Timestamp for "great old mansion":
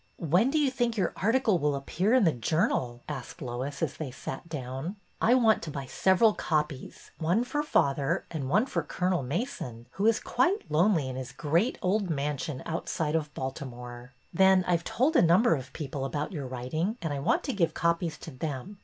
11.31-12.63